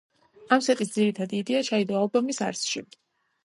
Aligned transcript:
ამ 0.55 0.63
სეტის 0.67 0.93
ძირითადი 0.95 1.39
იდეა 1.43 1.61
ჩაიდო 1.69 2.03
ალბომის 2.03 2.43
არსში. 2.51 2.87